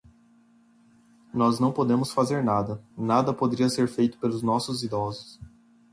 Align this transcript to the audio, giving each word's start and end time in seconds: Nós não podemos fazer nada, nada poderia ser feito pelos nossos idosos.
Nós 1.31 1.59
não 1.59 1.71
podemos 1.71 2.11
fazer 2.11 2.43
nada, 2.43 2.83
nada 2.97 3.35
poderia 3.35 3.69
ser 3.69 3.87
feito 3.87 4.17
pelos 4.17 4.41
nossos 4.41 4.81
idosos. 4.81 5.39